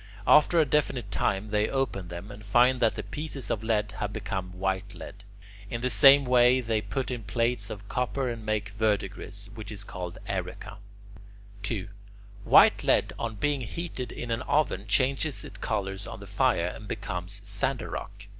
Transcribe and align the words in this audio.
After 0.25 0.59
a 0.59 0.65
definite 0.65 1.11
time 1.11 1.51
they 1.51 1.69
open 1.69 2.07
them, 2.07 2.31
and 2.31 2.43
find 2.43 2.79
that 2.79 2.95
the 2.95 3.03
pieces 3.03 3.51
of 3.51 3.63
lead 3.63 3.91
have 3.99 4.11
become 4.11 4.57
white 4.59 4.95
lead. 4.95 5.23
In 5.69 5.81
the 5.81 5.91
same 5.91 6.25
way 6.25 6.59
they 6.59 6.81
put 6.81 7.11
in 7.11 7.21
plates 7.21 7.69
of 7.69 7.87
copper 7.87 8.27
and 8.27 8.43
make 8.43 8.69
verdigris, 8.71 9.51
which 9.53 9.71
is 9.71 9.83
called 9.83 10.17
"aeruca." 10.27 10.77
2. 11.61 11.87
White 12.45 12.83
lead 12.83 13.13
on 13.19 13.35
being 13.35 13.61
heated 13.61 14.11
in 14.11 14.31
an 14.31 14.41
oven 14.41 14.87
changes 14.87 15.45
its 15.45 15.59
colour 15.59 15.95
on 16.09 16.19
the 16.19 16.25
fire, 16.25 16.65
and 16.69 16.87
becomes 16.87 17.43
sandarach. 17.45 18.27